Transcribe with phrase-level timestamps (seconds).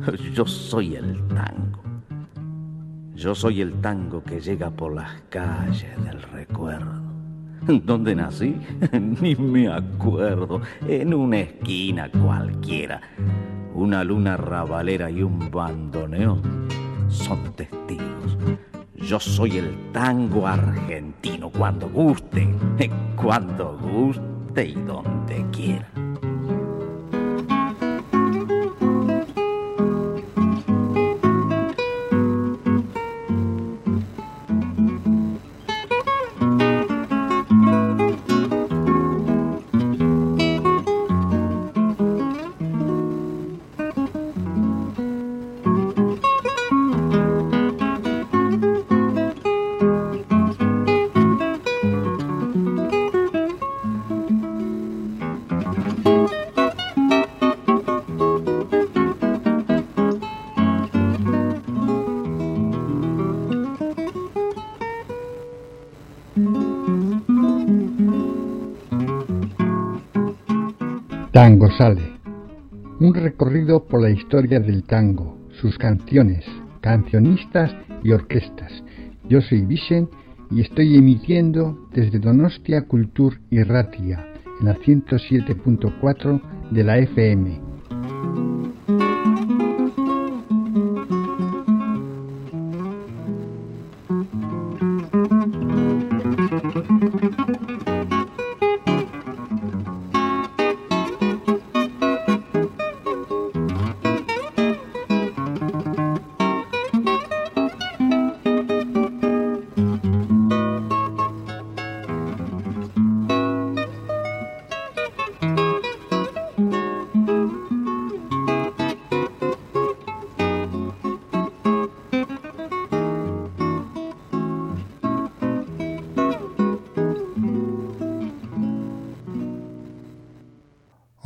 [0.34, 1.80] Yo soy el tango.
[3.14, 7.00] Yo soy el tango que llega por las calles del recuerdo.
[7.84, 8.56] ¿Dónde nací?
[9.20, 10.62] Ni me acuerdo.
[10.86, 13.00] En una esquina cualquiera.
[13.74, 16.40] Una luna rabalera y un bandoneón
[17.08, 18.38] son testigos.
[18.96, 22.48] Yo soy el tango argentino cuando guste,
[23.16, 26.09] cuando guste y donde quiera.
[73.90, 76.44] Por la historia del tango, sus canciones,
[76.80, 78.72] cancionistas y orquestas.
[79.28, 80.08] Yo soy Vicen
[80.50, 84.24] y estoy emitiendo desde Donostia Cultur y Ratia
[84.60, 87.69] en la 107.4 de la FM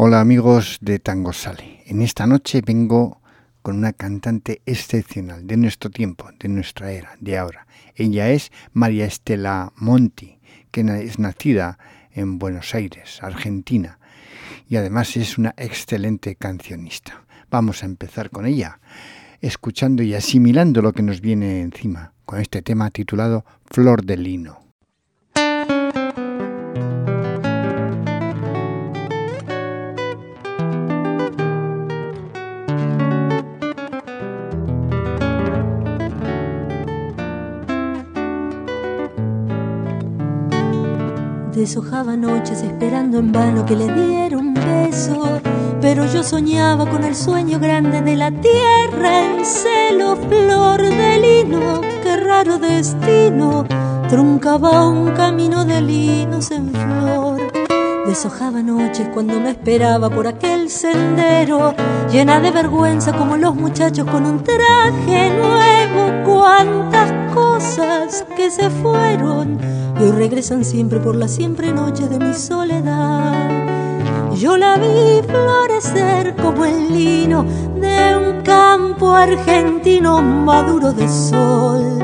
[0.07, 1.83] Hola amigos de Tango Sale.
[1.87, 3.23] En esta noche vengo
[3.63, 7.67] con una cantante excepcional de nuestro tiempo, de nuestra era, de ahora.
[7.97, 11.79] Ella es María Estela Monti, que es nacida
[12.13, 13.99] en Buenos Aires, Argentina,
[14.69, 17.25] y además es una excelente cancionista.
[17.51, 18.81] Vamos a empezar con ella,
[19.41, 24.64] escuchando y asimilando lo que nos viene encima, con este tema titulado Flor de Lino.
[41.65, 45.41] Deshojaba noches esperando en vano que le diera un beso.
[45.81, 51.81] Pero yo soñaba con el sueño grande de la tierra en celo, flor de lino,
[52.03, 53.65] qué raro destino,
[54.11, 57.41] truncaba un camino de linos en flor.
[58.07, 61.75] Deshojaba noches cuando me esperaba por aquel sendero,
[62.13, 66.25] llena de vergüenza como los muchachos con un traje nuevo.
[66.27, 67.04] Cuántas
[67.65, 69.59] cosas que se fueron
[69.99, 73.51] y hoy regresan siempre por la siempre noche de mi soledad.
[74.35, 77.45] Yo la vi florecer como el lino
[77.81, 81.99] de un campo argentino maduro de sol.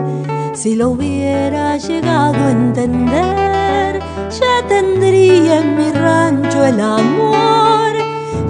[0.54, 4.00] Si lo hubiera llegado a entender,
[4.30, 7.92] ya tendría en mi rancho el amor.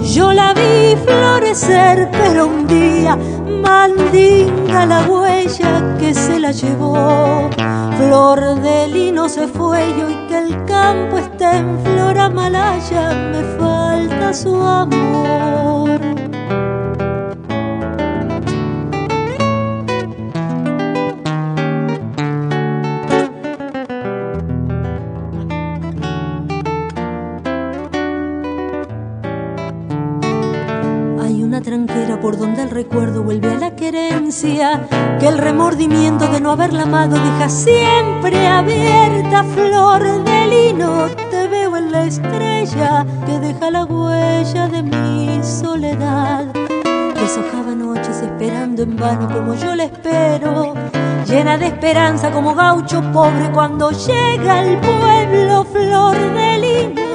[0.01, 3.17] Yo la vi florecer, pero un día
[3.61, 7.49] mandinga la huella que se la llevó.
[7.97, 13.43] Flor de lino se fue y hoy que el campo está en flor amalaya, me
[13.57, 16.20] falta su amor.
[34.31, 41.07] Que el remordimiento de no haberla amado deja siempre abierta flor de lino.
[41.29, 46.45] Te veo en la estrella que deja la huella de mi soledad.
[47.15, 50.75] Deshojaba noches esperando en vano como yo la espero,
[51.27, 57.11] llena de esperanza como gaucho pobre cuando llega al pueblo flor de lino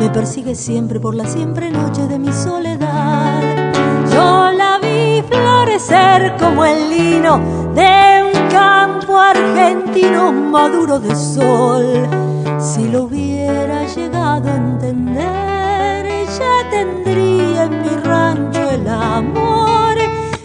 [0.00, 3.49] me persigue siempre por la siempre noche de mi soledad.
[5.90, 7.40] Florecer como el lino
[7.74, 12.08] de un campo argentino maduro de sol.
[12.60, 16.06] Si lo hubiera llegado a entender,
[16.38, 19.96] ya tendría en mi rancho el amor.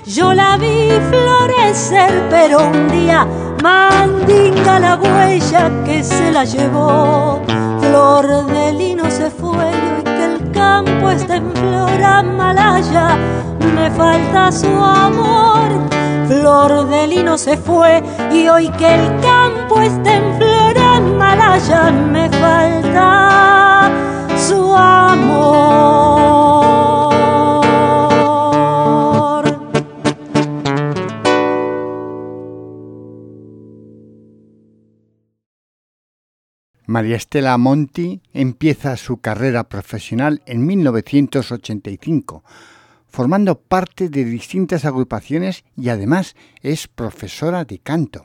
[0.05, 3.27] Yo la vi florecer, pero un día
[3.61, 7.39] mandinga la huella que se la llevó.
[7.81, 9.94] Flor de lino se fue
[10.75, 13.17] el campo está en flor amalaya,
[13.75, 15.69] me falta su amor.
[16.27, 22.29] Flor de lino se fue y hoy que el campo está en flor amalaya, me
[22.29, 23.89] falta
[24.37, 26.44] su amor.
[36.95, 42.41] María Estela Monti empieza su carrera profesional en 1985,
[43.05, 48.23] formando parte de distintas agrupaciones y además es profesora de canto.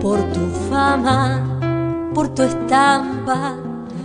[0.00, 3.58] Por tu fama, por tu estampa,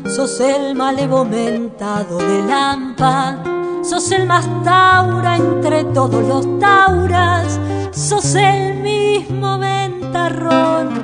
[0.04, 7.60] sos el malevo mentado de Lampa sos el más taura entre todos los tauras,
[7.92, 11.04] sos el mismo ventarrón.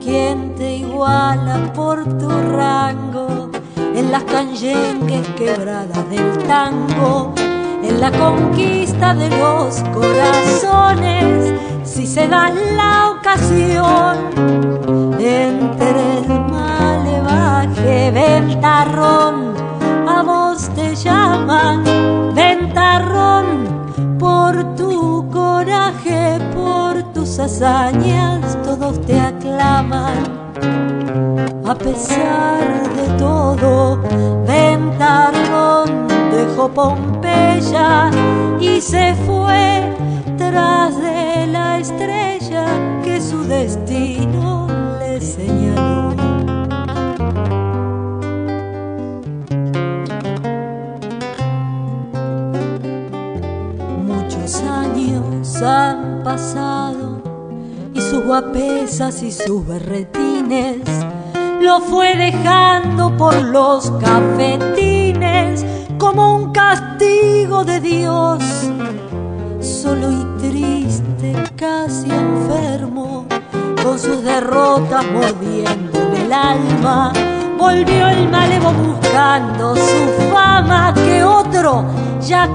[0.00, 7.34] ¿Quién te iguala por tu rango en las canyenques quebradas del tango?
[7.82, 11.54] En la conquista de los corazones,
[11.84, 14.16] si se da la ocasión,
[15.20, 19.56] entre el malevaje ventarrón
[20.16, 21.84] a vos te llaman
[22.34, 23.46] ventarrón
[24.18, 30.16] por tu coraje, por tus hazañas, todos te aclaman.
[31.66, 32.62] A pesar
[32.98, 34.00] de todo,
[34.46, 38.10] ventarrón dejó Pompeya
[38.58, 39.94] y se fue
[40.38, 42.64] tras de la estrella
[43.04, 44.66] que su destino
[44.98, 46.15] le señaló.
[55.62, 57.22] Han pasado
[57.94, 60.80] y sus guapesas y sus berretines
[61.62, 65.64] lo fue dejando por los cafetines
[65.98, 68.44] como un castigo de Dios.
[69.60, 73.26] Solo y triste, casi enfermo,
[73.82, 77.12] con sus derrotas mordiéndole el alma,
[77.58, 81.84] volvió el malevo buscando su fama que otro
[82.20, 82.48] ya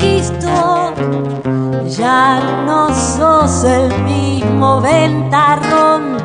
[0.00, 0.94] conquistó
[1.86, 6.16] ya no sos el mismo ventarrón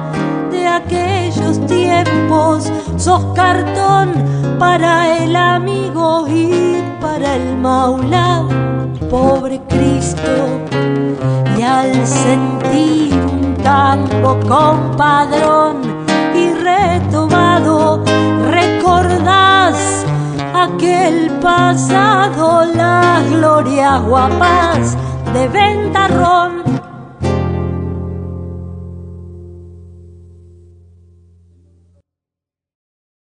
[0.49, 4.13] de aquellos tiempos, sos cartón
[4.59, 8.43] para el amigo y para el maula,
[9.09, 10.21] pobre Cristo.
[11.57, 15.81] Y al sentir un tango compadrón
[16.35, 17.24] y retomado,
[20.63, 24.97] aquel pasado, la gloria guapas
[25.33, 26.63] de ventarrón.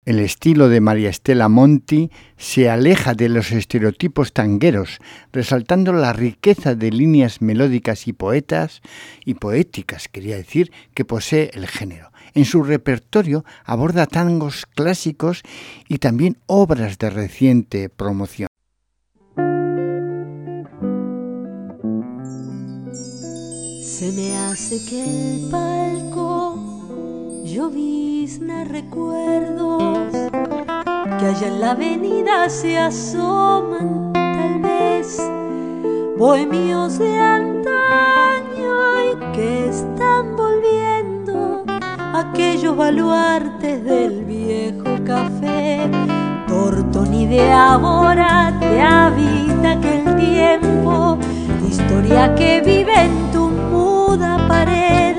[0.06, 5.00] El estilo de María Estela Monti se aleja de los estereotipos tangueros,
[5.34, 8.82] resaltando la riqueza de líneas melódicas y poetas
[9.26, 12.12] y poéticas, quería decir, que posee el género.
[12.38, 15.42] En su repertorio aborda tangos clásicos
[15.88, 18.48] y también obras de reciente promoción.
[23.82, 30.14] Se me hace que el palco llovizna recuerdos
[31.20, 35.18] que allá en la avenida se asoman tal vez
[36.20, 38.76] bohemios de antaño
[39.10, 40.97] y que están volviendo
[42.18, 45.90] aquellos baluartes del viejo café.
[46.48, 51.18] Tortoni de ahora te habita aquel tiempo,
[51.68, 53.48] historia que vive en tu
[54.48, 55.18] pared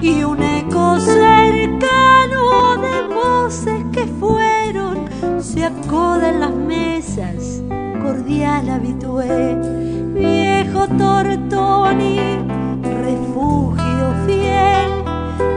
[0.00, 5.04] y un eco cercano de voces que fueron,
[5.40, 7.62] se acoda en las mesas,
[8.02, 9.56] cordial habitué,
[10.14, 12.18] viejo Tortoni,
[12.82, 14.99] refugio fiel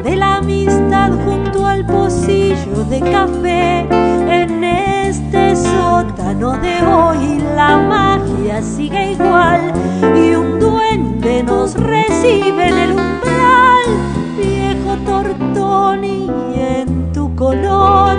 [0.03, 3.88] de la amistad junto al pocillo de café.
[3.89, 9.72] En este sótano de hoy la magia sigue igual
[10.15, 13.83] y un duende nos recibe en el umbral.
[14.38, 18.17] Viejo Tortoni, en tu color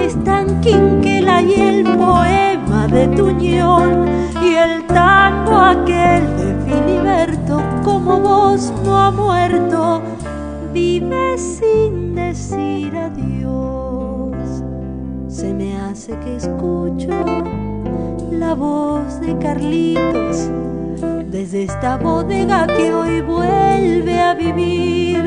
[0.00, 4.04] están Quinquela y el poema de Tuñón
[4.42, 10.02] y el tango aquel de Filiberto, como vos no ha muerto
[10.74, 14.64] vive sin decir adiós.
[15.28, 17.24] Se me hace que escucho
[18.32, 20.50] la voz de Carlitos
[21.30, 25.22] desde esta bodega que hoy vuelve a vivir,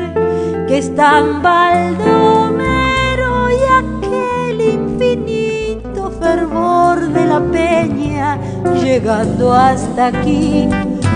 [0.68, 8.38] que está en Baldomero y aquel infinito fervor de la peña
[8.82, 10.68] llegando hasta aquí.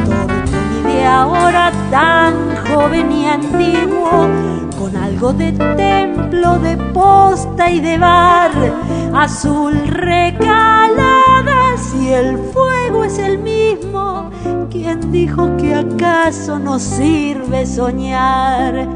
[0.07, 0.43] Todo
[0.85, 4.29] de ahora tan joven y antiguo,
[4.79, 8.53] con algo de templo, de posta y de bar,
[9.15, 14.03] azul recalada si el fuego es el mismo
[14.73, 18.89] ¿Quién dijo que acaso no sirve soñar?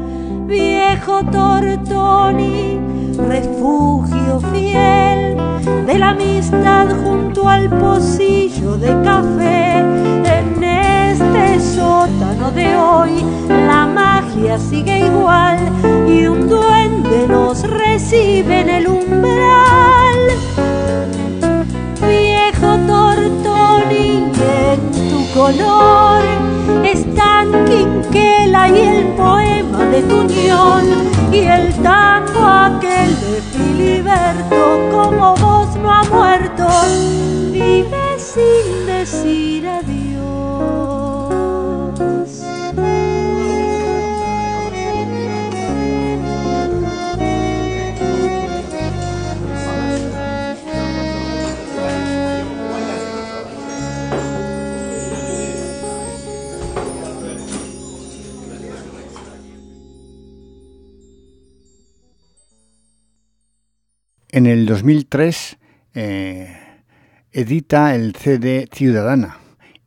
[0.47, 2.79] Viejo Tortoni,
[3.15, 5.37] refugio fiel
[5.85, 9.96] de la amistad junto al pocillo de café.
[11.27, 15.57] En este sótano de hoy la magia sigue igual
[16.07, 20.19] y un duende nos recibe en el umbral.
[22.01, 24.31] Viejo Tortoni,
[25.33, 26.23] color
[26.85, 30.85] es tan quinquela y el poema de Tuñón
[31.31, 36.67] y el tango aquel de Filiberto como vos no ha muerto
[37.51, 39.76] vive sin decir
[64.37, 65.57] En el 2003
[65.95, 66.55] eh,
[67.31, 69.39] edita el CD Ciudadana,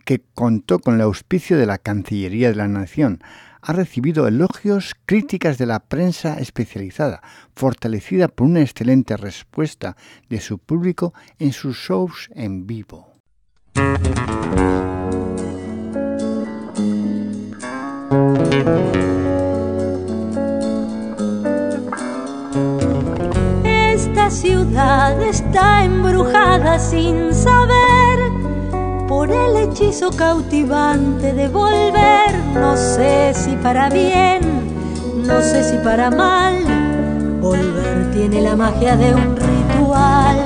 [0.04, 3.22] que contó con el auspicio de la Cancillería de la Nación.
[3.62, 7.22] Ha recibido elogios, críticas de la prensa especializada,
[7.54, 9.96] fortalecida por una excelente respuesta
[10.28, 13.06] de su público en sus shows en vivo.
[24.70, 28.18] Ciudad está embrujada sin saber
[29.08, 32.38] por el hechizo cautivante de volver.
[32.54, 34.40] No sé si para bien,
[35.26, 36.54] no sé si para mal.
[37.40, 40.38] Volver tiene la magia de un ritual.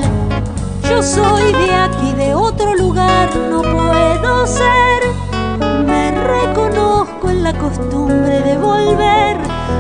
[0.89, 5.03] Yo soy de aquí, de otro lugar, no puedo ser.
[5.85, 9.37] Me reconozco en la costumbre de volver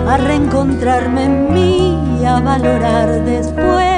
[0.07, 3.94] a reencontrarme en mí y a valorar después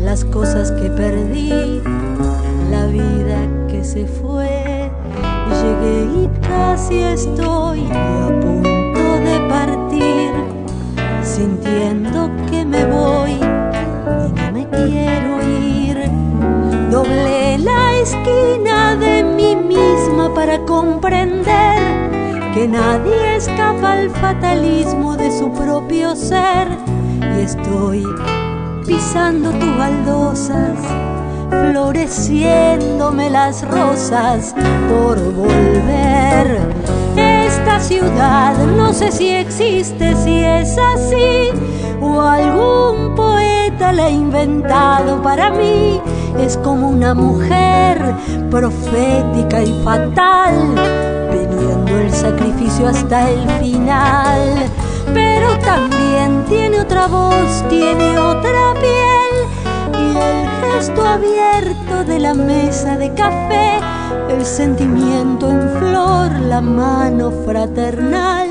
[0.00, 1.80] las cosas que perdí,
[2.70, 3.38] la vida
[3.68, 4.90] que se fue.
[5.62, 10.30] Llegué y casi estoy a punto de partir,
[11.22, 16.10] sintiendo que me voy y no me quiero ir.
[16.90, 22.00] Doblé la esquina de mí misma para comprender
[22.54, 26.68] que nadie escapa al fatalismo de su propio ser
[27.36, 28.04] y estoy
[28.90, 30.76] pisando tus baldosas,
[31.48, 34.52] floreciéndome las rosas
[34.88, 36.58] por volver.
[37.16, 41.50] Esta ciudad no sé si existe, si es así,
[42.00, 46.00] o algún poeta la ha inventado para mí.
[46.40, 48.12] Es como una mujer
[48.50, 50.74] profética y fatal
[52.00, 54.68] el sacrificio hasta el final.
[55.14, 55.58] Pero
[56.48, 59.32] tiene otra voz, tiene otra piel
[59.94, 63.78] y el gesto abierto de la mesa de café,
[64.28, 68.48] el sentimiento en flor, la mano fraternal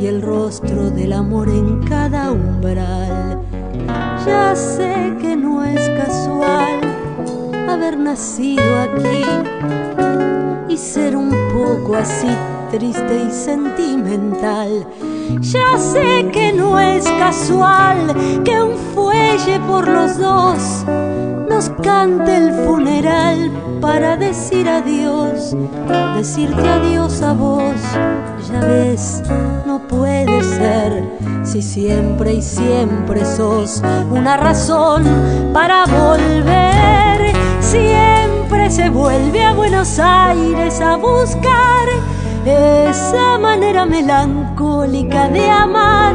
[0.00, 3.40] y el rostro del amor en cada umbral.
[4.26, 6.80] Ya sé que no es casual
[7.68, 9.24] haber nacido aquí
[10.68, 12.30] y ser un poco así
[12.70, 14.86] triste y sentimental.
[15.40, 20.84] Ya sé que no es casual que un fuelle por los dos
[21.48, 23.50] nos cante el funeral
[23.80, 25.54] para decir adiós,
[26.16, 27.74] decirte adiós a vos.
[28.50, 29.22] Ya ves,
[29.66, 31.04] no puede ser
[31.44, 35.04] si siempre y siempre sos una razón
[35.52, 37.32] para volver.
[37.60, 41.93] Siempre se vuelve a Buenos Aires a buscar
[42.46, 46.14] esa manera melancólica de amar.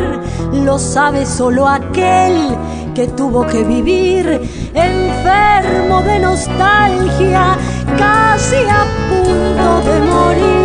[0.54, 2.58] Lo sabe solo aquel
[2.94, 4.26] que tuvo que vivir
[4.74, 7.58] enfermo de nostalgia,
[7.98, 10.59] casi a punto de morir.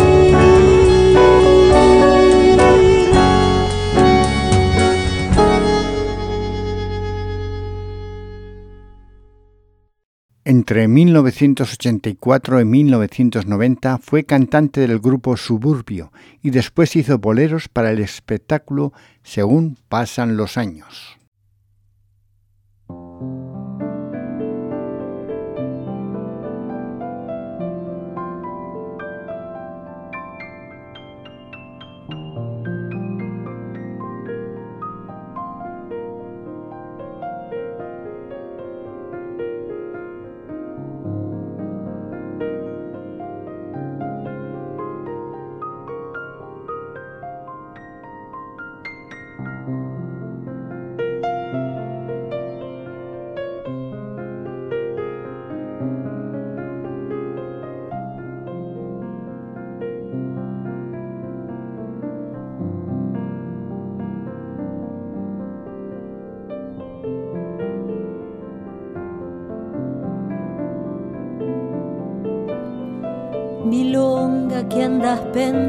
[10.67, 17.99] Entre 1984 y 1990 fue cantante del grupo Suburbio y después hizo boleros para el
[17.99, 18.91] espectáculo
[19.21, 21.19] Según pasan los años.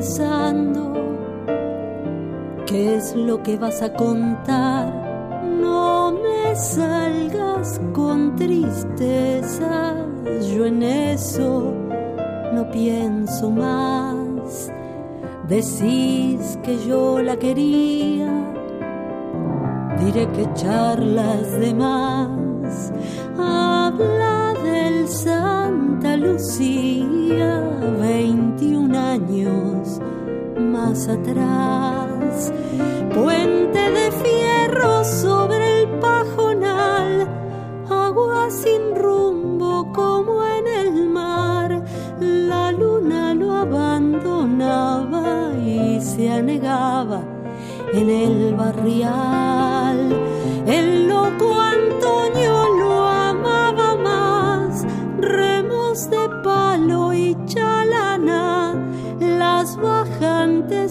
[0.06, 0.92] Pensando,
[2.64, 4.86] ¿qué es lo que vas a contar?
[5.60, 9.96] No me salgas con tristeza,
[10.54, 11.75] yo en eso
[12.52, 14.70] no pienso más.
[15.48, 18.30] Decís que yo la quería,
[19.98, 22.92] diré que charlas de más.
[23.36, 27.65] Habla del Santa Lucía,
[31.04, 32.52] atrás.
[33.14, 37.28] Puente de fierro sobre el pajonal,
[37.90, 41.84] agua sin rumbo como en el mar.
[42.18, 47.20] La luna lo abandonaba y se anegaba
[47.92, 50.16] en el barrial.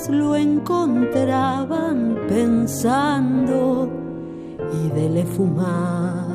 [0.10, 3.90] Lo encontraban pensando
[4.74, 6.26] y dele fumar.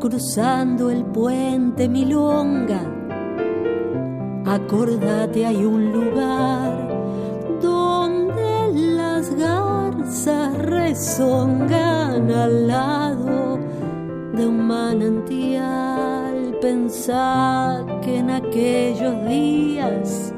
[0.00, 2.97] cruzando el puente Milonga.
[4.48, 6.72] Acordate, hay un lugar
[7.60, 13.58] donde las garzas rezongan al lado
[14.32, 16.56] de un manantial.
[16.62, 20.32] Pensá que en aquellos días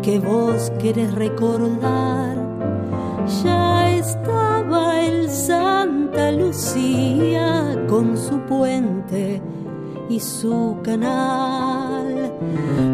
[0.00, 2.38] que vos querés recordar,
[3.44, 9.42] ya estaba el Santa Lucía con su puente
[10.08, 11.81] y su canal.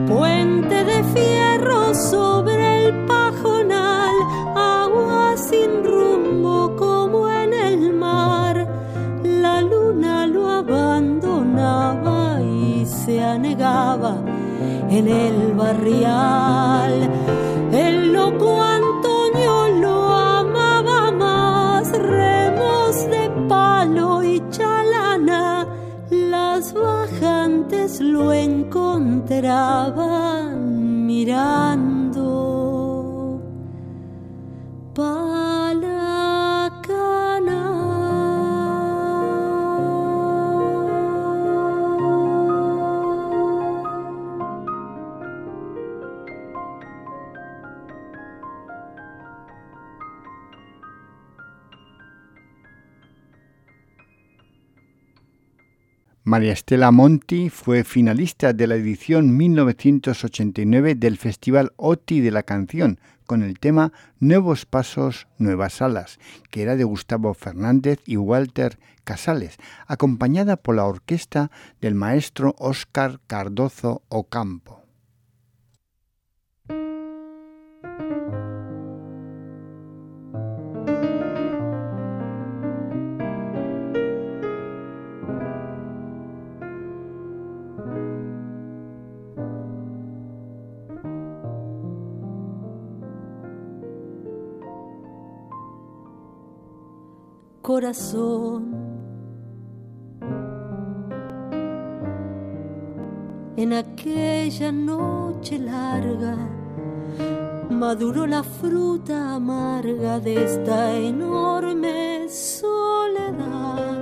[0.09, 4.14] Puente de fierro sobre el pajonal,
[4.55, 8.66] agua sin rumbo como en el mar.
[9.23, 14.16] La luna lo abandonaba y se anegaba
[14.90, 17.11] en el barrial.
[17.73, 18.62] El loco
[28.00, 32.08] lo encontraban mirando
[56.28, 63.00] María Estela Monti fue finalista de la edición 1989 del Festival OTI de la Canción
[63.24, 66.18] con el tema Nuevos Pasos, Nuevas Alas,
[66.50, 73.20] que era de Gustavo Fernández y Walter Casales, acompañada por la orquesta del maestro Óscar
[73.26, 74.77] Cardozo Ocampo.
[97.68, 98.74] Corazón.
[103.59, 106.38] En aquella noche larga
[107.68, 113.98] maduró la fruta amarga de esta enorme soledad,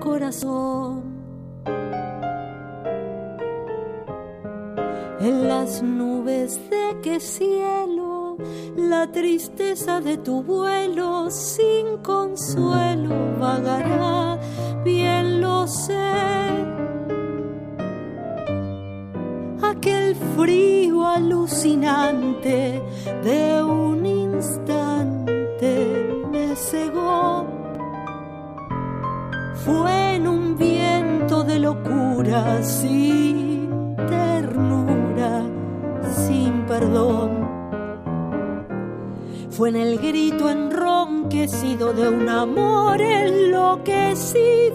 [0.00, 1.02] corazón.
[5.20, 7.89] En las nubes de qué cielo,
[8.76, 14.38] la tristeza de tu vuelo sin consuelo vagará,
[14.84, 16.40] bien lo sé
[19.80, 22.82] aquel frío alucinante
[23.24, 25.30] de un instante
[26.30, 27.46] me cegó.
[29.64, 35.42] Fue en un viento de locura sin ternura,
[36.26, 37.29] sin perdón.
[39.60, 44.70] Fue en el grito enronquecido de un amor enloquecido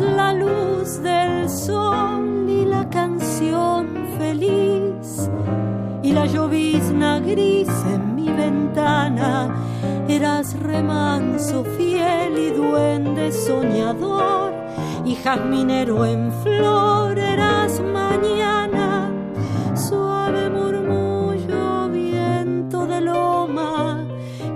[0.00, 5.28] la luz del sol y la canción feliz
[6.02, 9.54] y la llovizna gris en mi ventana.
[10.08, 14.43] Eras remanso fiel y duende soñador
[15.04, 17.18] y jazminero en flor.
[17.18, 19.10] Eras mañana,
[19.74, 24.04] suave murmullo, viento de loma,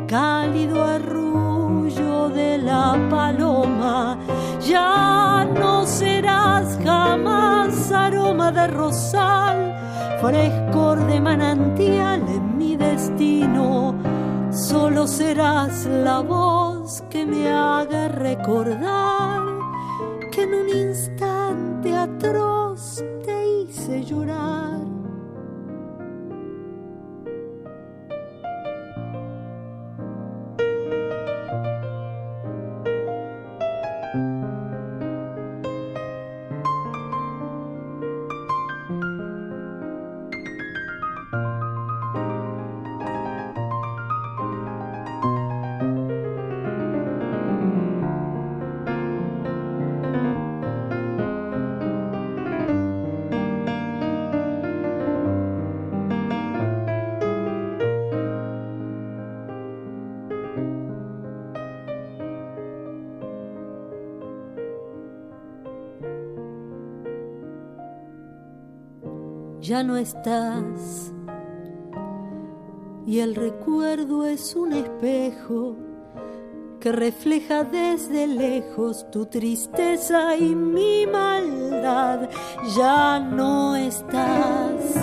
[0.06, 4.18] cálido arrullo de la paloma
[4.68, 9.74] ya no serás jamás aroma de rosal,
[10.20, 13.94] frescor de manantial en mi destino.
[14.50, 19.37] Solo serás la voz que me haga recordar
[20.48, 24.87] en un instante atroz te hice llorar.
[69.68, 71.12] Ya no estás.
[73.06, 75.76] Y el recuerdo es un espejo
[76.80, 82.30] que refleja desde lejos tu tristeza y mi maldad.
[82.78, 84.94] Ya no estás.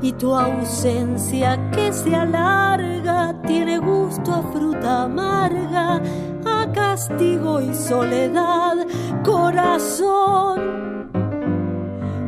[0.00, 6.00] Y tu ausencia que se alarga tiene gusto a fruta amarga,
[6.44, 8.86] a castigo y soledad,
[9.24, 10.83] corazón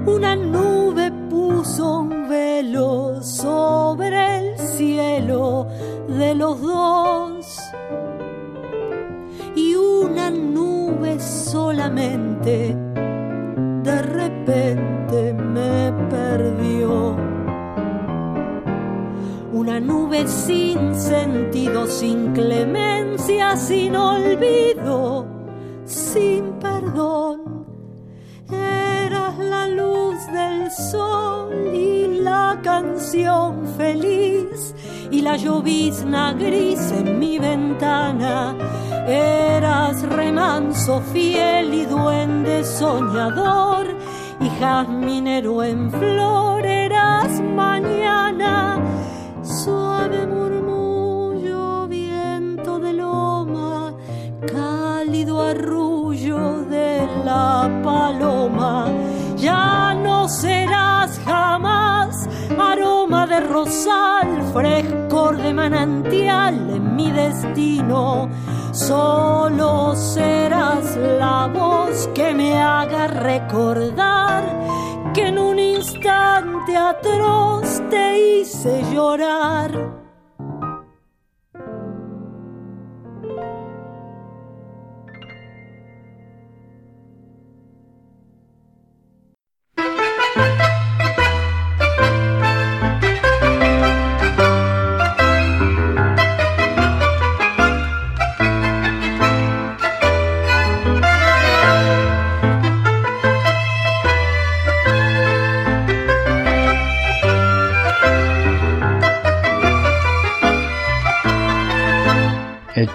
[0.06, 5.66] una nube puso un velo sobre el cielo
[6.08, 7.58] de los dos.
[9.56, 12.76] Y una nube solamente
[13.82, 17.16] de repente me perdió.
[19.52, 25.26] Una nube sin sentido, sin clemencia, sin olvido,
[25.84, 27.25] sin perdón
[33.76, 34.74] feliz
[35.10, 38.54] y la llovizna gris en mi ventana.
[39.08, 43.86] Eras remanso fiel y duende soñador
[44.40, 46.66] y jazminero en flor.
[46.66, 48.78] Eras mañana,
[49.42, 53.94] suave murmullo, viento de loma,
[54.46, 58.88] cálido arrullo de la paloma.
[59.36, 62.95] Ya no serás jamás aroma
[63.40, 68.28] rosal, frescor de manantial en mi destino.
[68.72, 74.44] Solo serás la voz que me haga recordar
[75.14, 79.95] que en un instante atroz te hice llorar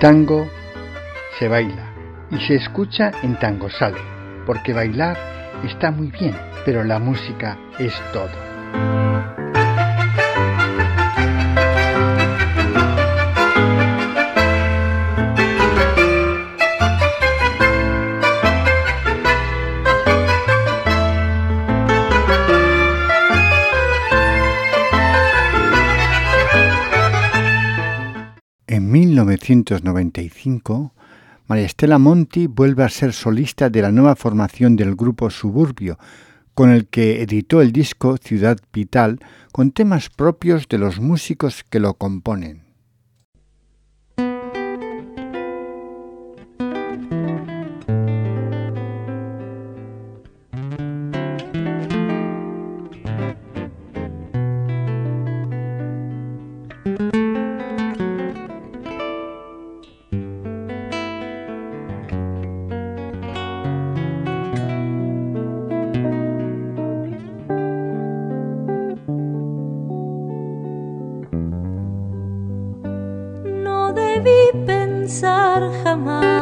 [0.01, 0.49] Tango
[1.37, 1.93] se baila
[2.31, 4.01] y se escucha en tango sale,
[4.47, 5.15] porque bailar
[5.63, 6.35] está muy bien,
[6.65, 9.10] pero la música es todo.
[29.51, 30.93] 1995,
[31.47, 35.99] María Estela Monti vuelve a ser solista de la nueva formación del grupo Suburbio,
[36.53, 39.19] con el que editó el disco Ciudad Vital
[39.51, 42.60] con temas propios de los músicos que lo componen.
[75.11, 76.41] pensar jamás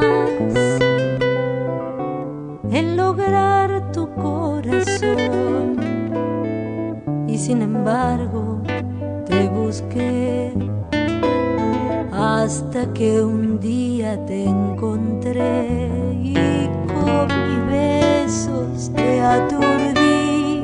[2.72, 5.76] en lograr tu corazón.
[7.28, 8.62] Y sin embargo
[9.26, 10.54] te busqué
[12.12, 15.68] hasta que un día te encontré
[16.22, 16.36] y
[16.94, 20.62] con mis besos te aturdí.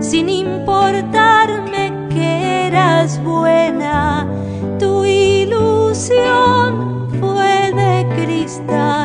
[0.00, 4.26] Sin importarme que eras buena
[7.20, 9.03] fue de cristal.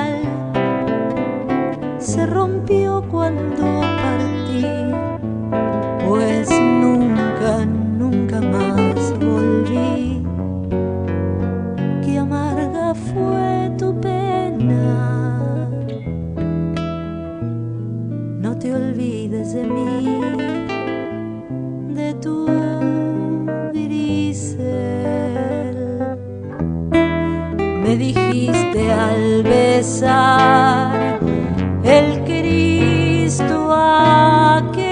[31.86, 34.90] el Cristo aquel.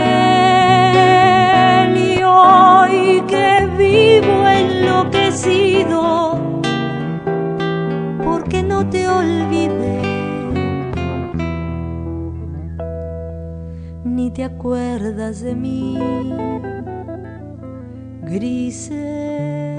[1.98, 5.92] Y hoy que vivo enloquecido
[8.24, 10.02] porque no te olvidé
[14.06, 15.98] ni te acuerdas de mí
[18.22, 19.77] grises.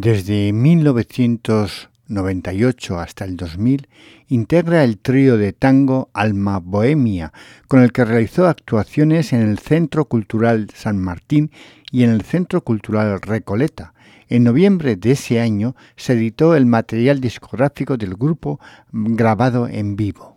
[0.00, 3.88] Desde 1998 hasta el 2000
[4.28, 7.32] integra el trío de tango Alma Bohemia,
[7.66, 11.50] con el que realizó actuaciones en el Centro Cultural San Martín
[11.90, 13.92] y en el Centro Cultural Recoleta.
[14.28, 18.60] En noviembre de ese año se editó el material discográfico del grupo
[18.92, 20.36] mm, grabado en vivo.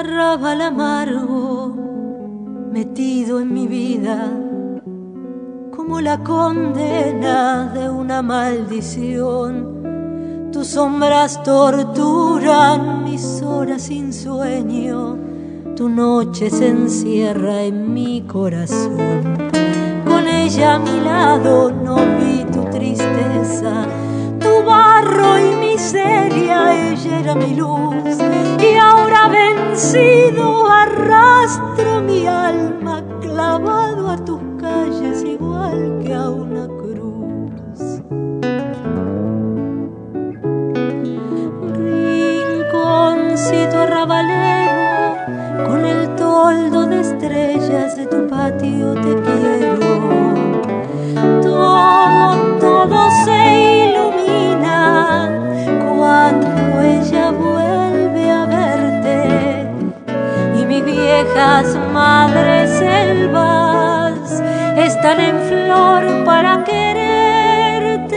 [0.00, 1.74] Arrabal amargo
[2.72, 4.32] metido en mi vida
[5.76, 10.48] como la condena de una maldición.
[10.52, 15.18] Tus sombras torturan mis horas sin sueño,
[15.76, 19.50] tu noche se encierra en mi corazón.
[20.06, 23.84] Con ella a mi lado no vi tu tristeza,
[24.38, 28.16] tu barro y miseria, ella era mi luz.
[28.62, 29.09] Y ahora
[29.70, 38.02] vencido arrastro mi alma clavado a tus calles igual que a una cruz.
[41.78, 45.14] Rinconcito arrabalero,
[45.66, 49.78] con el toldo de estrellas de tu patio te quiero.
[51.42, 55.30] Todo, todo se ilumina
[55.84, 57.69] cuando ella vuelve
[61.22, 64.42] viejas madres selvas
[64.76, 68.16] están en flor para quererte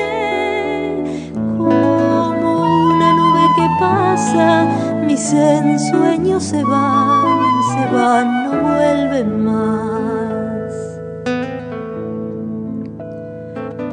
[1.58, 4.66] como una nube que pasa
[5.06, 10.74] mis ensueños se van se van no vuelven más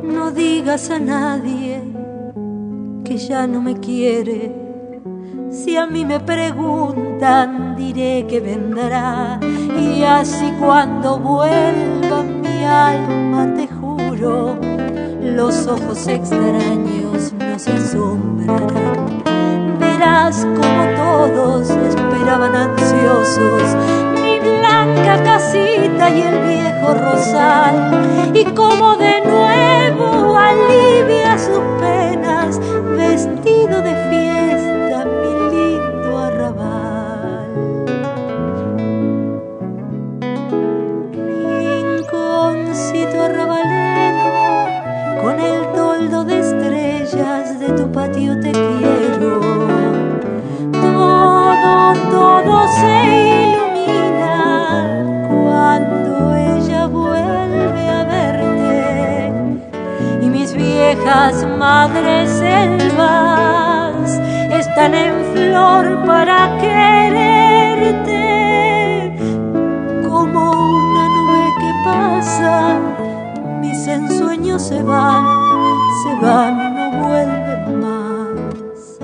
[0.04, 1.82] no digas a nadie
[3.04, 4.69] que ya no me quiere.
[5.50, 9.40] Si a mí me preguntan, diré que vendrá.
[9.76, 14.56] Y así cuando vuelva mi alma, te juro,
[15.20, 19.24] los ojos extraños nos asombrarán.
[19.80, 23.76] Verás como todos esperaban ansiosos
[24.22, 28.30] mi blanca casita y el viejo rosal.
[28.34, 32.60] Y como de nuevo alivia sus penas
[32.96, 34.19] vestido de fiesta,
[61.10, 64.10] viejas madres selvas
[64.50, 68.22] están en flor para quererte
[70.08, 72.78] como una nube que pasa
[73.60, 75.24] mis ensueños se van
[76.02, 78.98] se van no vuelven más.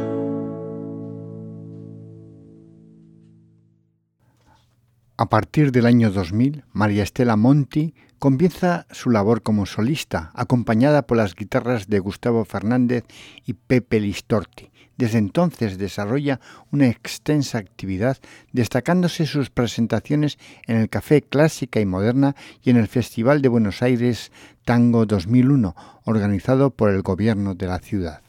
[5.18, 11.16] A partir del año 2000, María Estela Monti comienza su labor como solista, acompañada por
[11.16, 13.04] las guitarras de Gustavo Fernández
[13.44, 14.70] y Pepe Listorti.
[14.96, 16.40] Desde entonces desarrolla
[16.72, 18.16] una extensa actividad,
[18.52, 23.82] destacándose sus presentaciones en el Café Clásica y Moderna y en el Festival de Buenos
[23.82, 24.32] Aires
[24.64, 28.25] Tango 2001, organizado por el gobierno de la ciudad.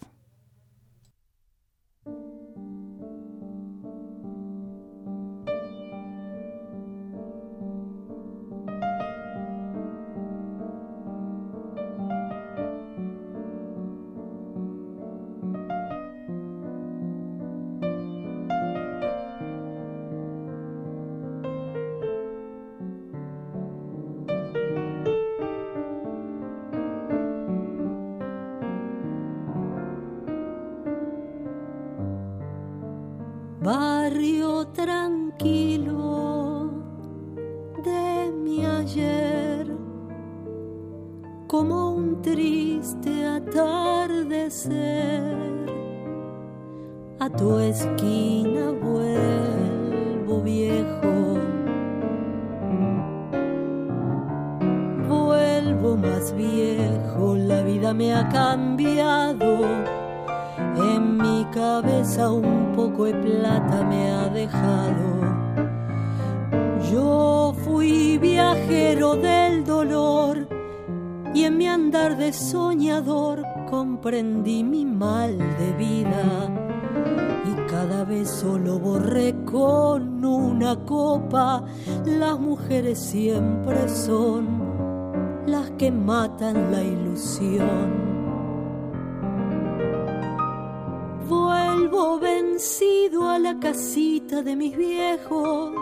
[91.28, 95.74] Vuelvo vencido a la casita de mis viejos.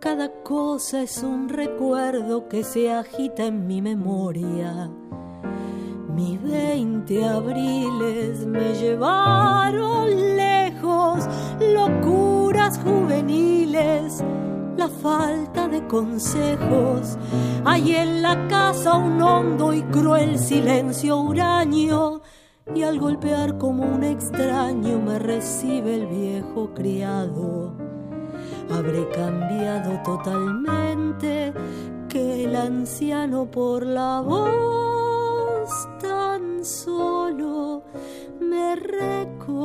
[0.00, 4.90] Cada cosa es un recuerdo que se agita en mi memoria.
[6.14, 11.24] Mis veinte abriles me llevaron lejos,
[11.72, 14.22] locuras juveniles,
[14.76, 17.16] la falta de consejos.
[17.64, 22.22] Hay en la casa un hondo y cruel silencio huraño
[22.74, 27.76] y al golpear como un extraño me recibe el viejo criado.
[28.70, 31.52] Habré cambiado totalmente
[32.08, 35.70] que el anciano por la voz
[36.00, 37.84] tan solo
[38.40, 39.64] me reconoció.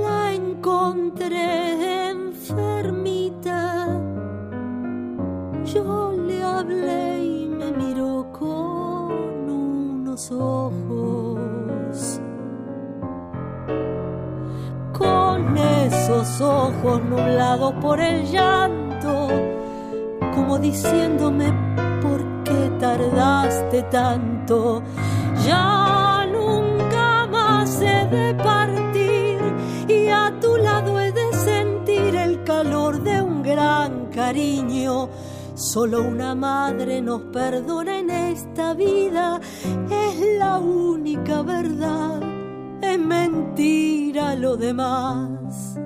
[0.00, 3.88] La encontré enfermita.
[5.64, 12.20] Yo le hablé y me miró con unos ojos.
[14.92, 19.28] Con esos ojos nublados por el llanto,
[20.34, 21.52] como diciéndome,
[22.00, 24.82] ¿por qué tardaste tanto?
[25.46, 26.01] Ya
[33.52, 35.08] gran cariño.
[35.54, 39.38] Solo una madre nos perdona en esta vida,
[39.90, 42.20] es la única verdad,
[42.80, 45.78] es mentira lo demás.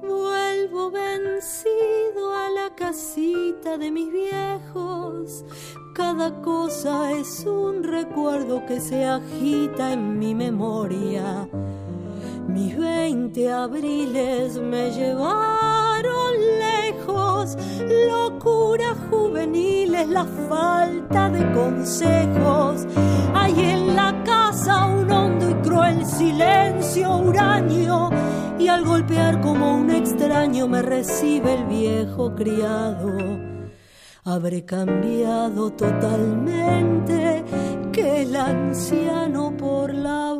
[0.00, 5.44] Vuelvo vencido a la casita de mis viejos,
[5.96, 11.48] cada cosa es un recuerdo que se agita en mi memoria
[12.54, 17.56] mis veinte abriles me llevaron lejos,
[18.08, 22.86] locuras juveniles, la falta de consejos.
[23.34, 28.10] Hay en la casa un hondo y cruel silencio huraño,
[28.56, 33.16] y al golpear como un extraño me recibe el viejo criado.
[34.26, 37.44] Habré cambiado totalmente
[37.92, 40.33] que el anciano por la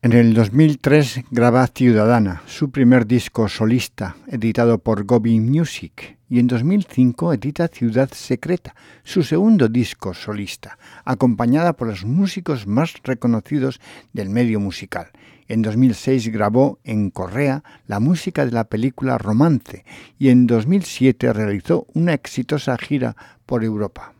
[0.00, 6.46] En el 2003 graba Ciudadana, su primer disco solista, editado por Gobi Music, y en
[6.46, 13.80] 2005 edita Ciudad Secreta, su segundo disco solista, acompañada por los músicos más reconocidos
[14.12, 15.08] del medio musical.
[15.48, 19.84] En 2006 grabó en Correa la música de la película Romance
[20.16, 24.14] y en 2007 realizó una exitosa gira por Europa.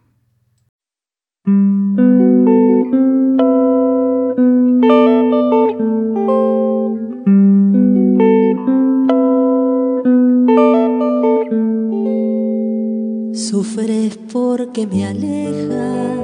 [14.59, 16.15] Sufres porque me aleja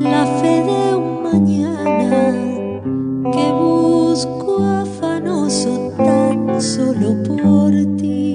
[0.00, 2.32] la fe de un mañana
[3.32, 8.34] que busco afanoso tan solo por ti.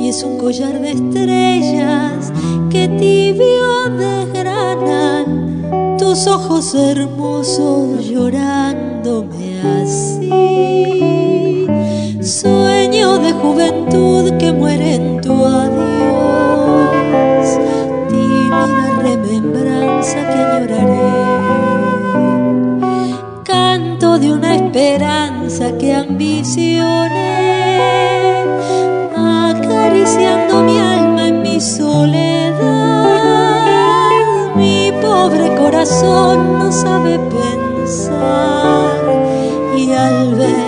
[0.00, 2.32] Y es un collar de estrellas
[2.70, 10.30] que tibio desgranan tus ojos hermosos llorándome así.
[12.22, 15.09] Sueño de juventud que muere
[26.10, 27.38] ambicioné,
[29.16, 32.56] acariciando mi alma en mi soledad.
[34.56, 39.00] Mi pobre corazón no sabe pensar
[39.76, 40.59] y al ver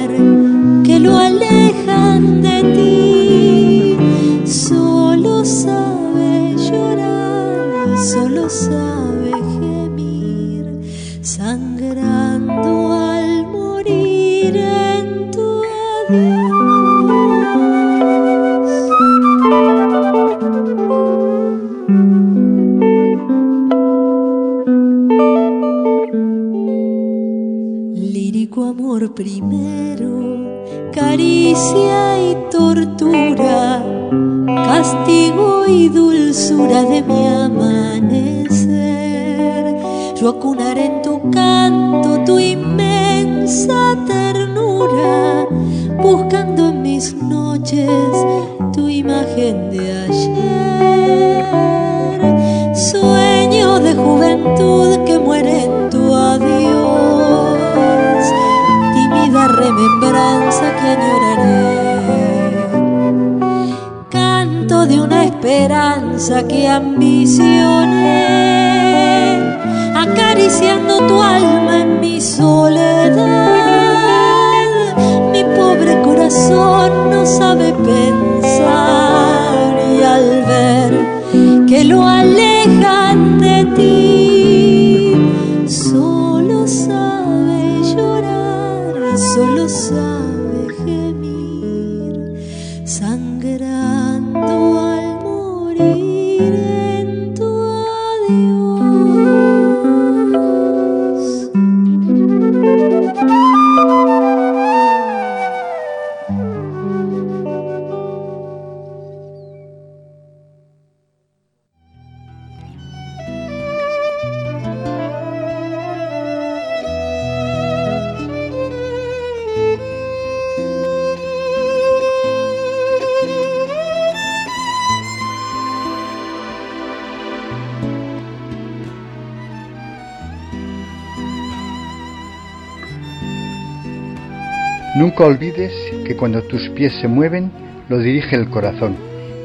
[135.12, 135.74] Nunca olvides
[136.06, 137.52] que cuando tus pies se mueven,
[137.90, 138.96] lo dirige el corazón,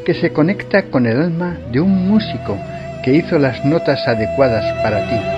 [0.06, 2.58] que se conecta con el alma de un músico
[3.04, 5.37] que hizo las notas adecuadas para ti.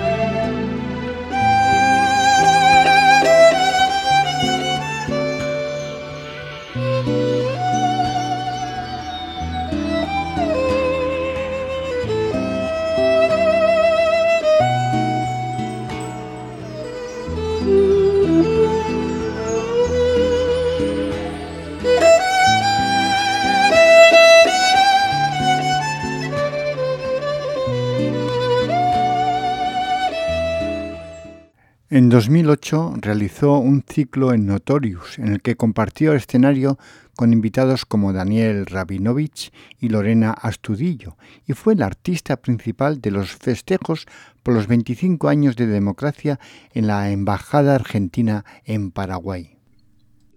[32.20, 36.78] 2008 realizó un ciclo en Notorious, en el que compartió escenario
[37.16, 41.16] con invitados como Daniel Rabinovich y Lorena Astudillo,
[41.46, 44.04] y fue el artista principal de los festejos
[44.42, 46.38] por los 25 años de democracia
[46.74, 49.56] en la Embajada Argentina en Paraguay.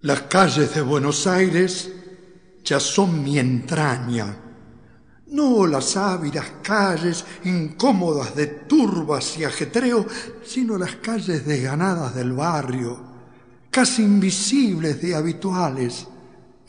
[0.00, 1.92] Las calles de Buenos Aires
[2.64, 4.38] ya son mi entraña,
[5.34, 10.06] no las ávidas calles incómodas de turbas y ajetreo,
[10.44, 13.00] sino las calles desganadas del barrio,
[13.70, 16.06] casi invisibles de habituales,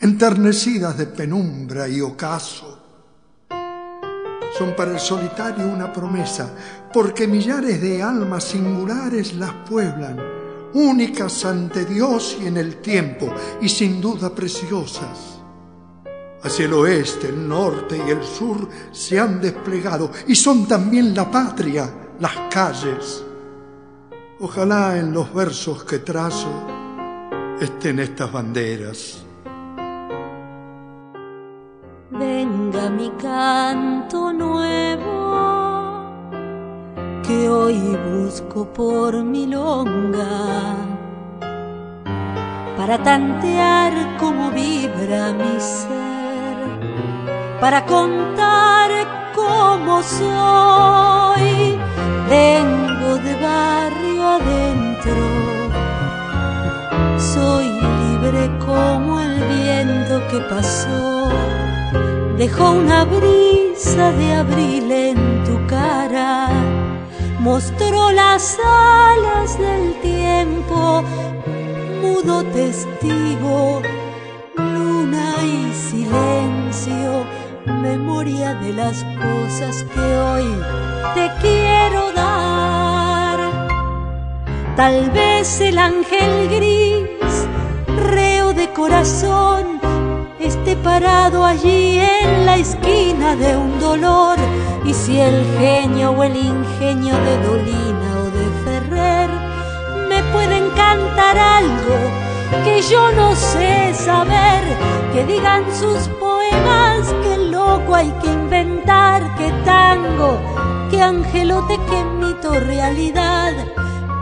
[0.00, 2.82] enternecidas de penumbra y ocaso.
[4.58, 6.52] Son para el solitario una promesa,
[6.92, 10.18] porque millares de almas singulares las pueblan,
[10.74, 15.35] únicas ante Dios y en el tiempo, y sin duda preciosas.
[16.42, 21.30] Hacia el oeste, el norte y el sur se han desplegado y son también la
[21.30, 23.24] patria, las calles.
[24.38, 26.48] Ojalá en los versos que trazo
[27.60, 29.24] estén estas banderas.
[32.10, 35.40] Venga mi canto nuevo,
[37.26, 40.76] que hoy busco por mi longa,
[42.76, 46.15] para tantear cómo vibra mi ser
[47.60, 48.90] para contar
[49.34, 51.78] cómo soy.
[52.28, 55.16] Vengo de barrio adentro,
[57.18, 61.28] soy libre como el viento que pasó.
[62.36, 66.48] Dejó una brisa de abril en tu cara,
[67.38, 71.02] mostró las alas del tiempo,
[72.02, 73.80] mudo testigo,
[74.56, 80.46] luna y silencio memoria de las cosas que hoy
[81.14, 83.38] te quiero dar.
[84.76, 87.48] Tal vez el ángel gris,
[88.10, 89.80] reo de corazón,
[90.38, 94.38] esté parado allí en la esquina de un dolor.
[94.84, 99.30] Y si el genio o el ingenio de Dolina o de Ferrer
[100.08, 101.96] me pueden cantar algo
[102.64, 104.62] que yo no sé saber,
[105.12, 106.08] que digan sus
[106.50, 110.38] poemas, que loco hay que inventar, que tango,
[110.90, 113.52] que angelote, que mito realidad,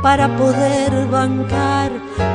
[0.02, 1.90] para poder bancar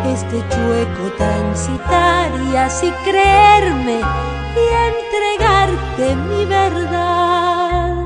[0.06, 4.02] este chueco transitar y así creerme
[4.56, 8.06] y entregarte mi verdad.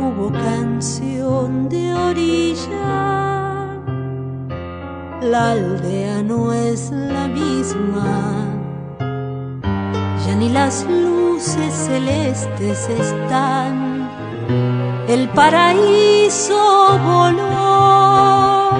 [0.00, 3.70] Hubo canción de orilla,
[5.20, 8.53] la aldea no es la misma,
[10.38, 14.08] ni las luces celestes están
[15.08, 18.70] el paraíso voló.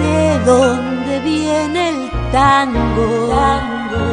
[0.00, 2.90] ¿De dónde viene el tango?
[3.30, 4.08] tango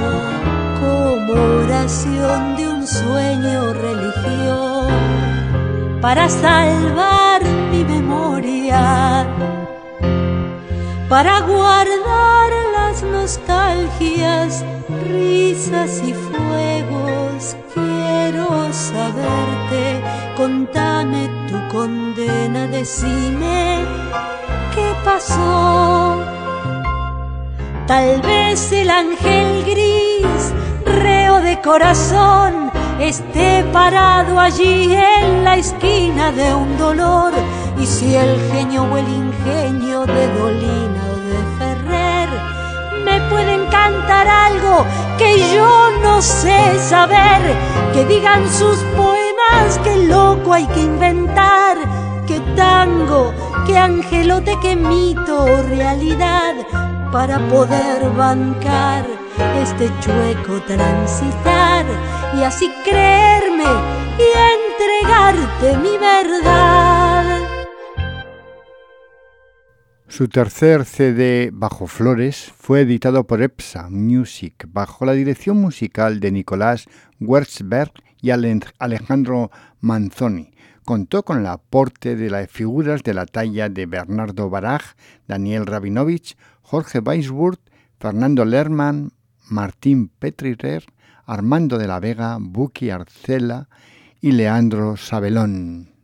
[0.79, 1.33] como
[1.63, 4.87] oración de un sueño religión
[6.01, 7.41] para salvar
[7.71, 9.25] mi memoria,
[11.09, 14.63] para guardar las nostalgias,
[15.05, 17.55] risas y fuegos.
[17.73, 20.01] Quiero saberte
[20.35, 23.85] contame tu condena, decime
[24.75, 26.23] qué pasó.
[27.87, 30.53] Tal vez el ángel gris,
[30.85, 37.33] reo de corazón, esté parado allí en la esquina de un dolor.
[37.79, 42.29] Y si el genio o el ingenio de Dolina o de Ferrer
[43.05, 44.85] me pueden cantar algo
[45.17, 47.41] que yo no sé saber,
[47.93, 51.77] que digan sus poemas que loco hay que inventar,
[52.27, 53.33] que tango,
[53.65, 56.55] que angelote, que mito o realidad,
[57.11, 59.05] para poder bancar
[59.61, 61.85] este chueco transitar
[62.37, 63.65] y así creerme
[64.17, 66.96] y entregarte mi verdad.
[70.17, 76.31] Su tercer CD, Bajo Flores, fue editado por EPSA Music bajo la dirección musical de
[76.31, 76.87] Nicolás
[77.19, 80.49] Wertzberg y Alejandro Manzoni.
[80.83, 84.95] Contó con el aporte de las figuras de la talla de Bernardo Baraj,
[85.27, 87.59] Daniel Rabinovich, Jorge Weisburg,
[87.99, 89.11] Fernando Lerman,
[89.51, 90.83] Martín Petrirer,
[91.27, 93.69] Armando de la Vega, Buki Arcela
[94.19, 95.96] y Leandro Sabelón.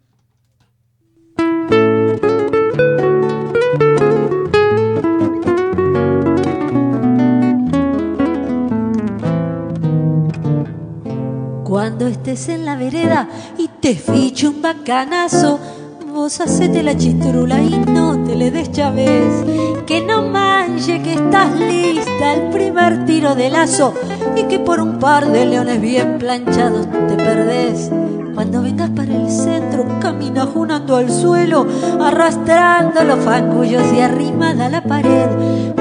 [11.73, 15.59] Cuando estés en la vereda y te fiche un bacanazo,
[16.13, 19.43] vos hacete la chistrula y no te le des chaves.
[19.87, 23.93] Que no manche que estás lista el primer tiro de lazo
[24.35, 27.89] y que por un par de leones bien planchados te perdés.
[28.35, 31.65] Cuando vengas para el centro, camina junando al suelo,
[31.99, 35.27] arrastrando los fangullos y arrimada a la pared,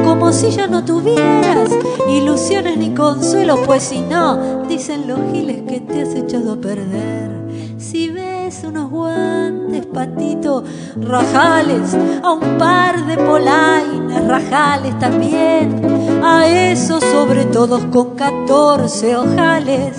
[0.05, 1.70] como si ya no tuvieras
[2.09, 7.30] ilusiones ni consuelo, pues si no, dicen los giles que te has echado a perder.
[7.78, 8.21] Si ves
[8.64, 10.64] unos guantes, patito,
[10.97, 15.80] rajales, a un par de polainas, rajales también,
[16.24, 19.97] a esos sobre todos con catorce ojales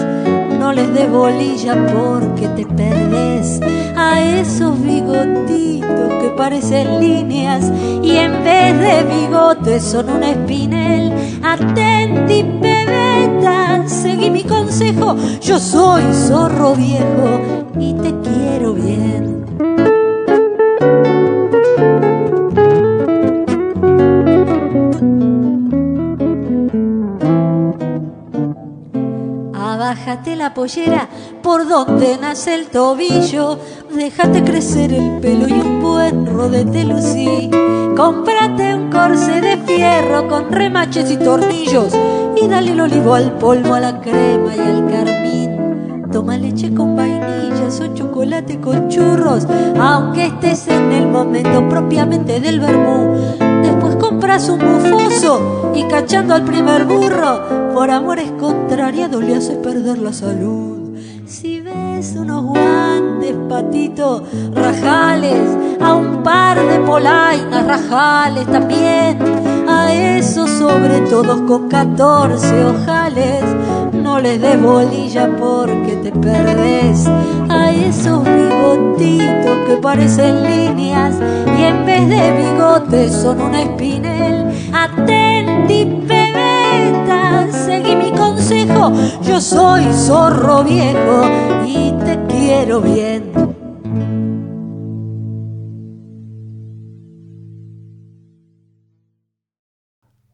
[0.64, 3.60] no les dé bolilla porque te perdés
[3.98, 7.70] a esos bigotitos que parecen líneas
[8.02, 11.12] y en vez de bigotes son un espinel.
[11.44, 17.30] Atenti, pebeta, seguí mi consejo, yo soy zorro viejo
[17.78, 19.03] y te quiero bien.
[30.32, 31.10] La pollera
[31.42, 33.60] por donde nace el tobillo,
[33.94, 37.50] déjate crecer el pelo y un buen rodete lucí.
[37.96, 41.94] Cómprate un corse de fierro con remaches y tornillos
[42.42, 46.10] y dale el olivo al polvo, a la crema y al carmín.
[46.12, 49.46] Toma leche con vainillas o chocolate con churros,
[49.80, 53.14] aunque estés en el momento propiamente del vermú.
[53.62, 59.98] Después compras un bufoso y cachando al primer burro, por amores contrariados le hace perder
[59.98, 60.96] la salud.
[61.26, 69.18] Si ves unos guantes, patito, rajales, a un par de polainas, rajales también,
[69.68, 73.44] a esos sobre todos con catorce ojales,
[73.94, 77.08] no les des bolilla porque te perdés,
[77.50, 81.16] a esos bigotitos que parecen líneas
[81.58, 86.03] y en vez de bigotes son un espinel, atenti,
[89.26, 91.24] yo soy zorro viejo
[91.66, 93.32] y te quiero bien.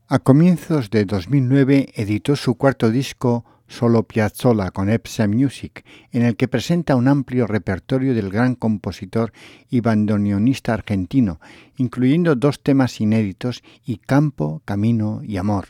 [0.08, 6.36] A comienzos de 2009 editó su cuarto disco Solo Piazzolla con Epsom Music, en el
[6.36, 9.32] que presenta un amplio repertorio del gran compositor
[9.70, 11.40] y bandoneonista argentino,
[11.78, 15.68] incluyendo dos temas inéditos y Campo, Camino y Amor,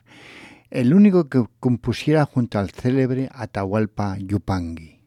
[0.69, 4.98] el único que compusiera junto al célebre Atahualpa Yupanqui.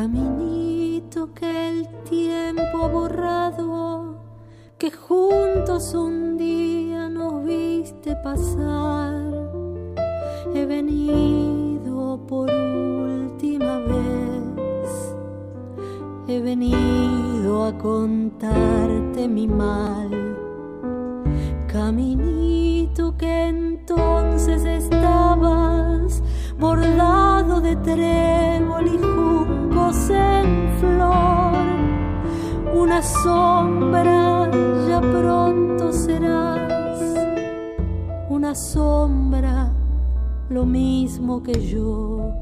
[0.00, 4.16] Caminito que el tiempo ha borrado,
[4.78, 9.12] que juntos un día nos viste pasar.
[10.54, 15.14] He venido por última vez,
[16.28, 20.08] he venido a contarte mi mal.
[21.70, 26.22] Caminito que entonces estabas
[26.58, 28.98] bordado de trébol y
[29.92, 31.52] en flor,
[32.74, 34.48] una sombra
[34.88, 37.00] ya pronto serás,
[38.28, 39.72] una sombra
[40.48, 42.39] lo mismo que yo.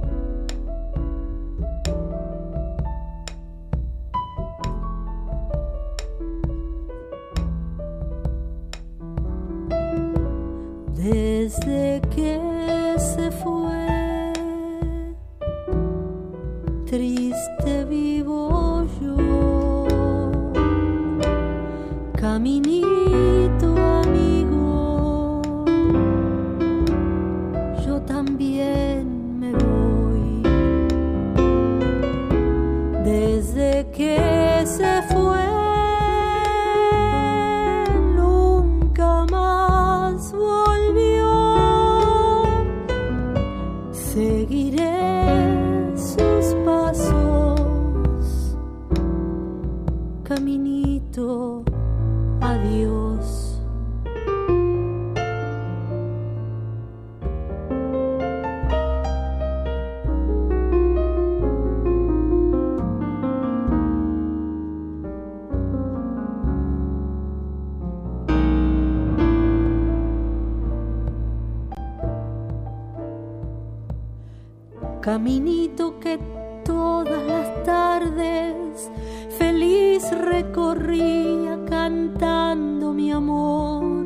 [75.10, 76.18] Caminito que
[76.66, 78.90] todas las tardes
[79.38, 84.04] feliz recorría cantando mi amor.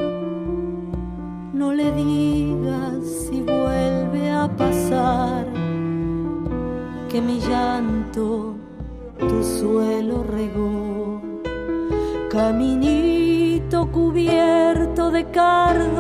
[1.53, 5.45] No le digas si vuelve a pasar
[7.11, 8.55] que mi llanto
[9.19, 11.21] tu suelo regó.
[12.31, 15.92] Caminito cubierto de cardos,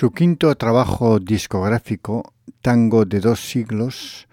[0.00, 2.32] Su quinto trabajo discográfico,
[2.62, 4.28] Tango de dos siglos,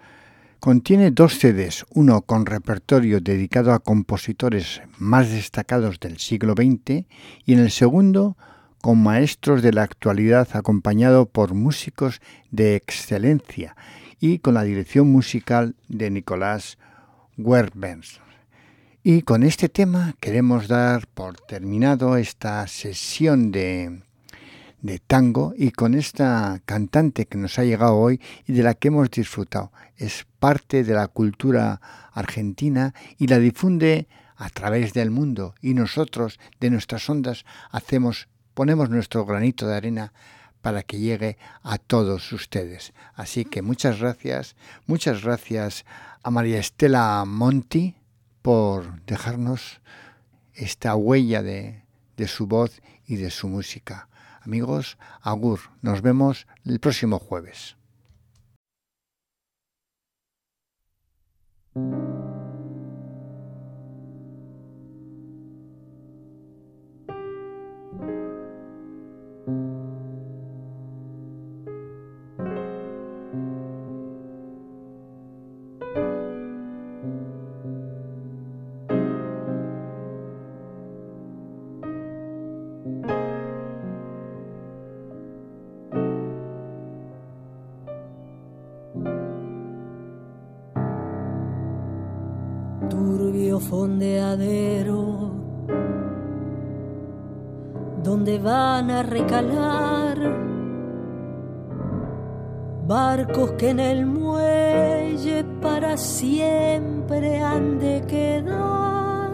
[0.60, 7.04] contiene dos CDs, uno con repertorio dedicado a compositores más destacados del siglo XX
[7.44, 8.38] y en el segundo
[8.80, 13.76] con maestros de la actualidad acompañado por músicos de excelencia
[14.20, 16.78] y con la dirección musical de Nicolás
[17.36, 18.22] Werbens.
[19.02, 24.07] Y con este tema queremos dar por terminado esta sesión de,
[24.80, 28.88] de tango y con esta cantante que nos ha llegado hoy y de la que
[28.88, 29.72] hemos disfrutado.
[29.96, 31.80] Es parte de la cultura
[32.12, 38.90] argentina y la difunde a través del mundo y nosotros de nuestras ondas hacemos ponemos
[38.90, 40.12] nuestro granito de arena
[40.62, 42.92] para que llegue a todos ustedes.
[43.14, 44.56] Así que muchas gracias,
[44.86, 45.84] muchas gracias
[46.22, 47.94] a María Estela Monti
[48.42, 49.80] por dejarnos
[50.54, 51.84] esta huella de,
[52.16, 54.07] de su voz y de su música.
[54.48, 57.76] Amigos, Agur, nos vemos el próximo jueves.
[93.68, 95.30] Fondeadero
[98.02, 100.16] donde van a recalar
[102.86, 109.30] barcos que en el muelle para siempre han de quedar,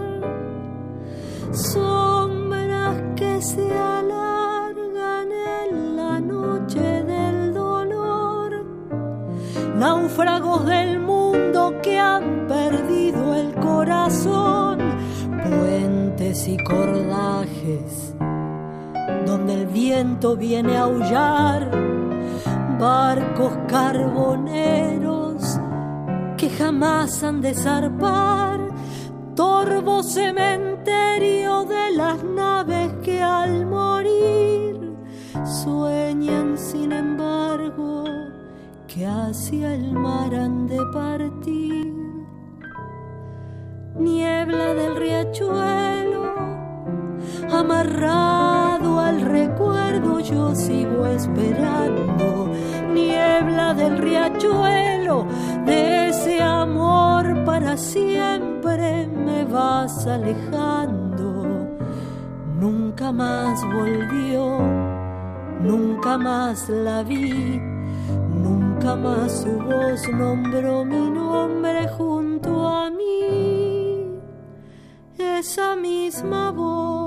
[1.52, 5.28] sombras que se alargan
[5.62, 8.66] en la noche del dolor,
[9.76, 10.93] náufragos del
[16.34, 18.12] y cordajes,
[19.24, 21.70] donde el viento viene a aullar,
[22.76, 25.60] barcos carboneros
[26.36, 28.58] que jamás han de zarpar,
[29.36, 34.92] torvo cementerio de las naves que al morir
[35.62, 38.02] sueñan sin embargo
[38.88, 41.94] que hacia el mar han de partir.
[43.96, 45.73] Niebla del riachuelo,
[47.84, 52.50] amarrado al recuerdo yo sigo esperando,
[52.92, 55.26] niebla del riachuelo,
[55.66, 61.68] de ese amor para siempre me vas alejando,
[62.58, 64.60] nunca más volvió,
[65.60, 67.60] nunca más la vi.
[68.34, 74.20] Nunca más su voz nombró mi nombre junto a mí
[75.16, 77.03] esa misma voz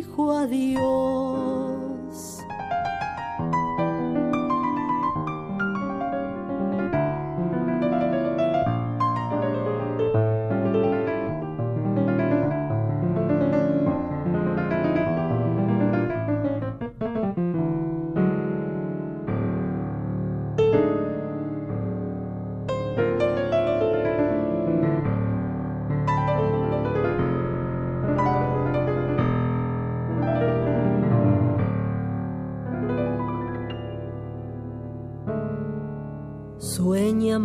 [0.00, 1.49] dijo adiós.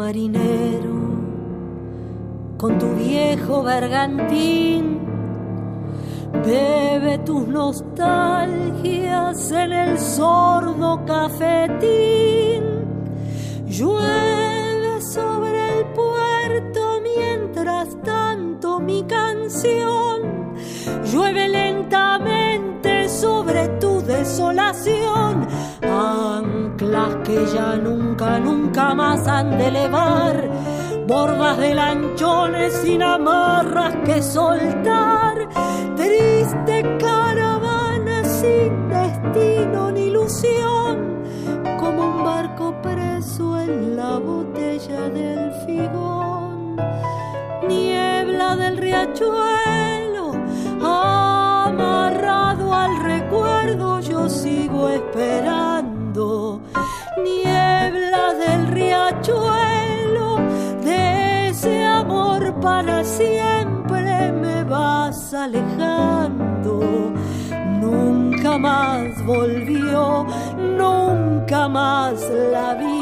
[0.06, 0.98] Marinero
[2.58, 5.00] con tu viejo bergantín.
[6.46, 12.64] Bebe tus nostalgias en el sordo cafetín.
[13.66, 20.18] Llueve sobre el puerto mientras tanto mi canción
[21.12, 25.48] llueve lentamente sobre tu desolación
[25.82, 30.50] anclas que ya nunca, nunca más han de elevar,
[31.08, 35.48] bordas de lanchones sin amarras que soltar,
[35.96, 41.22] triste caravana sin destino ni ilusión,
[41.80, 46.76] como un barco preso en la botella del figón,
[47.68, 50.32] niebla del riachuelo,
[50.82, 55.65] amarrado al recuerdo yo sigo esperando
[65.46, 67.14] alejando.
[67.80, 70.26] Nunca más volvió,
[70.58, 72.20] nunca más
[72.52, 72.95] la vi